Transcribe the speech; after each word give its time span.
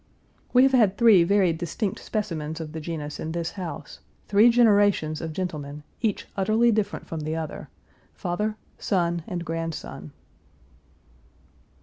We 0.51 0.63
have 0.63 0.71
had 0.71 0.97
three 0.97 1.23
very 1.23 1.53
distinct 1.53 1.99
specimens 1.99 2.59
of 2.59 2.71
the 2.71 2.79
genus 2.81 3.19
in 3.19 3.33
this 3.33 3.51
house 3.51 3.99
three 4.27 4.49
generations 4.49 5.21
of 5.21 5.31
gentlemen, 5.31 5.83
each 6.01 6.27
utterly 6.35 6.71
different 6.71 7.05
from 7.05 7.19
the 7.19 7.35
other 7.35 7.69
father, 8.15 8.55
son, 8.79 9.21
and 9.27 9.45
grandson. 9.45 10.11